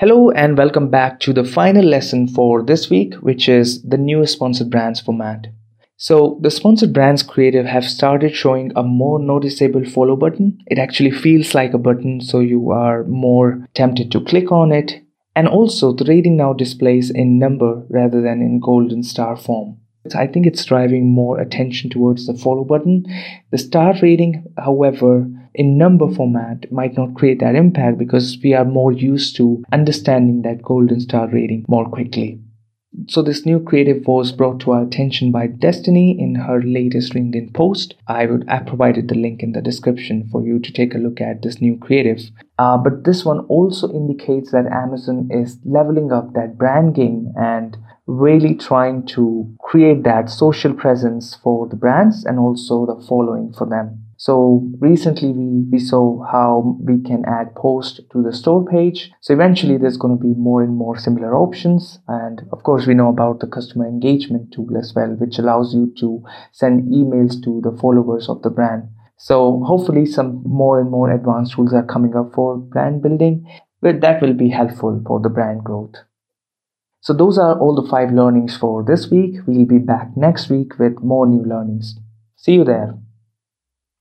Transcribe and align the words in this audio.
Hello 0.00 0.30
and 0.30 0.56
welcome 0.56 0.88
back 0.88 1.20
to 1.20 1.34
the 1.34 1.44
final 1.44 1.84
lesson 1.84 2.26
for 2.26 2.62
this 2.62 2.88
week, 2.88 3.12
which 3.16 3.50
is 3.50 3.82
the 3.82 3.98
new 3.98 4.24
sponsored 4.24 4.70
brands 4.70 4.98
format. 4.98 5.48
So 5.98 6.38
the 6.40 6.50
sponsored 6.50 6.94
brands 6.94 7.22
creative 7.22 7.66
have 7.66 7.84
started 7.84 8.34
showing 8.34 8.72
a 8.74 8.82
more 8.82 9.18
noticeable 9.18 9.84
follow 9.84 10.16
button. 10.16 10.56
It 10.68 10.78
actually 10.78 11.10
feels 11.10 11.54
like 11.54 11.74
a 11.74 11.78
button, 11.78 12.22
so 12.22 12.40
you 12.40 12.70
are 12.70 13.04
more 13.04 13.68
tempted 13.74 14.10
to 14.12 14.24
click 14.24 14.50
on 14.50 14.72
it. 14.72 15.02
And 15.36 15.46
also 15.46 15.92
the 15.92 16.06
rating 16.06 16.38
now 16.38 16.54
displays 16.54 17.10
in 17.10 17.38
number 17.38 17.84
rather 17.90 18.22
than 18.22 18.40
in 18.40 18.58
golden 18.58 19.02
star 19.02 19.36
form. 19.36 19.80
I 20.14 20.26
think 20.26 20.46
it's 20.46 20.64
driving 20.64 21.12
more 21.12 21.38
attention 21.38 21.90
towards 21.90 22.26
the 22.26 22.34
follow 22.34 22.64
button. 22.64 23.04
The 23.50 23.58
star 23.58 23.94
rating, 24.00 24.44
however, 24.56 25.28
in 25.54 25.76
number 25.76 26.10
format 26.10 26.70
might 26.72 26.96
not 26.96 27.14
create 27.14 27.40
that 27.40 27.54
impact 27.54 27.98
because 27.98 28.38
we 28.42 28.54
are 28.54 28.64
more 28.64 28.92
used 28.92 29.36
to 29.36 29.62
understanding 29.72 30.42
that 30.42 30.62
golden 30.62 31.00
star 31.00 31.28
rating 31.28 31.64
more 31.68 31.88
quickly. 31.88 32.40
So 33.08 33.22
this 33.22 33.46
new 33.46 33.60
creative 33.60 34.04
was 34.06 34.32
brought 34.32 34.58
to 34.60 34.72
our 34.72 34.82
attention 34.82 35.30
by 35.30 35.46
Destiny 35.46 36.18
in 36.18 36.34
her 36.34 36.60
latest 36.60 37.12
LinkedIn 37.12 37.54
post. 37.54 37.94
I 38.08 38.26
would 38.26 38.48
have 38.48 38.66
provided 38.66 39.06
the 39.06 39.14
link 39.14 39.44
in 39.44 39.52
the 39.52 39.60
description 39.60 40.28
for 40.32 40.44
you 40.44 40.58
to 40.58 40.72
take 40.72 40.94
a 40.94 40.98
look 40.98 41.20
at 41.20 41.42
this 41.42 41.60
new 41.60 41.76
creative. 41.76 42.20
Uh, 42.58 42.76
but 42.76 43.04
this 43.04 43.24
one 43.24 43.40
also 43.46 43.88
indicates 43.92 44.50
that 44.50 44.66
Amazon 44.66 45.28
is 45.30 45.58
leveling 45.64 46.10
up 46.10 46.32
that 46.32 46.58
brand 46.58 46.96
game 46.96 47.32
and 47.36 47.76
really 48.10 48.54
trying 48.54 49.06
to 49.06 49.54
create 49.60 50.02
that 50.02 50.28
social 50.28 50.74
presence 50.74 51.36
for 51.36 51.68
the 51.68 51.76
brands 51.76 52.24
and 52.24 52.38
also 52.38 52.84
the 52.86 53.06
following 53.06 53.52
for 53.52 53.66
them. 53.68 54.04
So 54.16 54.68
recently 54.80 55.30
we, 55.30 55.62
we 55.70 55.78
saw 55.78 56.22
how 56.24 56.76
we 56.80 57.00
can 57.00 57.24
add 57.24 57.54
post 57.54 58.00
to 58.12 58.22
the 58.22 58.32
store 58.32 58.66
page. 58.66 59.10
So 59.20 59.32
eventually 59.32 59.78
there's 59.78 59.96
going 59.96 60.18
to 60.18 60.22
be 60.22 60.34
more 60.34 60.62
and 60.62 60.74
more 60.76 60.98
similar 60.98 61.34
options. 61.34 62.00
And 62.08 62.42
of 62.52 62.62
course 62.64 62.86
we 62.86 62.94
know 62.94 63.08
about 63.08 63.40
the 63.40 63.46
customer 63.46 63.86
engagement 63.86 64.52
tool 64.52 64.76
as 64.76 64.92
well, 64.94 65.10
which 65.10 65.38
allows 65.38 65.72
you 65.72 65.94
to 66.00 66.22
send 66.52 66.92
emails 66.92 67.42
to 67.44 67.60
the 67.62 67.76
followers 67.80 68.28
of 68.28 68.42
the 68.42 68.50
brand. 68.50 68.88
So 69.16 69.62
hopefully 69.64 70.04
some 70.04 70.42
more 70.44 70.80
and 70.80 70.90
more 70.90 71.10
advanced 71.10 71.54
tools 71.54 71.72
are 71.72 71.84
coming 71.84 72.16
up 72.16 72.32
for 72.34 72.58
brand 72.58 73.02
building, 73.02 73.46
but 73.80 74.00
that 74.00 74.20
will 74.20 74.34
be 74.34 74.50
helpful 74.50 75.00
for 75.06 75.20
the 75.20 75.28
brand 75.30 75.62
growth. 75.62 75.94
So 77.00 77.14
those 77.14 77.38
are 77.38 77.58
all 77.58 77.74
the 77.74 77.88
five 77.88 78.12
learnings 78.12 78.56
for 78.56 78.84
this 78.84 79.10
week. 79.10 79.36
We'll 79.46 79.66
be 79.66 79.78
back 79.78 80.16
next 80.16 80.50
week 80.50 80.78
with 80.78 81.02
more 81.02 81.26
new 81.26 81.42
learnings. 81.42 81.98
See 82.36 82.52
you 82.52 82.64
there. 82.64 82.94